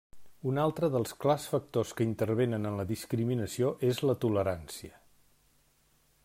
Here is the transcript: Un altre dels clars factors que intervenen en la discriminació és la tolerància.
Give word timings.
Un 0.51 0.59
altre 0.61 0.87
dels 0.93 1.11
clars 1.25 1.45
factors 1.51 1.91
que 1.99 2.07
intervenen 2.07 2.65
en 2.71 2.79
la 2.81 2.87
discriminació 2.93 3.71
és 3.93 4.01
la 4.07 4.17
tolerància. 4.25 4.97